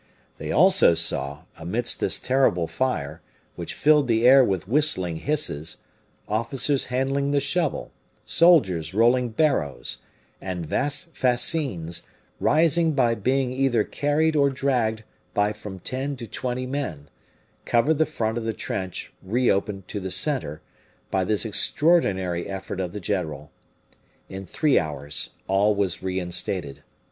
[0.39, 3.21] They also saw, amidst this terrible fire,
[3.55, 5.77] which filled the air with whistling hisses,
[6.27, 7.91] officers handling the shovel,
[8.25, 9.99] soldiers rolling barrows,
[10.41, 12.01] and vast fascines,
[12.39, 15.03] rising by being either carried or dragged
[15.35, 17.07] by from ten to twenty men,
[17.65, 20.63] cover the front of the trench reopened to the center
[21.11, 23.51] by this extraordinary effort of the general.
[24.29, 26.81] In three hours, all was reinstated.